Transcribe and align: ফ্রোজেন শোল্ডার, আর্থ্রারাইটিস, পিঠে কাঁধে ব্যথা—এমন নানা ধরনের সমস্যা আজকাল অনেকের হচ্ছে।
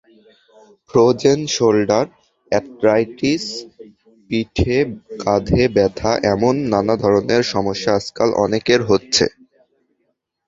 ফ্রোজেন 0.89 1.39
শোল্ডার, 1.55 2.05
আর্থ্রারাইটিস, 2.51 3.43
পিঠে 4.29 4.77
কাঁধে 5.21 5.63
ব্যথা—এমন 5.75 6.55
নানা 6.71 6.95
ধরনের 7.03 7.41
সমস্যা 7.53 7.91
আজকাল 7.99 8.29
অনেকের 8.45 8.81
হচ্ছে। 8.89 9.25